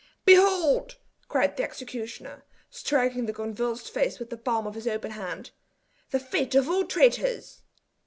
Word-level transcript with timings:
"Behold!" 0.25 0.95
cried 1.27 1.55
the 1.55 1.63
executioner, 1.63 2.43
striking 2.71 3.27
the 3.27 3.33
convulsed 3.33 3.91
face 3.91 4.17
with 4.17 4.31
the 4.31 4.35
palm 4.37 4.65
of 4.65 4.73
his 4.73 4.87
open 4.87 5.11
hand, 5.11 5.51
"the 6.09 6.19
fate 6.19 6.55
of 6.55 6.67
all 6.67 6.85
traitors!" 6.85 7.61